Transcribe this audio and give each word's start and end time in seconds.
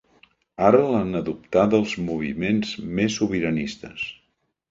Ara 0.67 0.79
l'han 0.93 1.11
adoptada 1.19 1.77
els 1.81 1.93
moviments 2.07 2.73
més 3.01 3.21
sobiranistes. 3.21 4.09